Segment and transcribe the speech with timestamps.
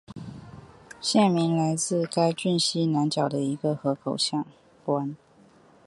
[0.99, 4.43] 县名来自该郡西南角的一个河口港
[4.85, 5.15] 湾。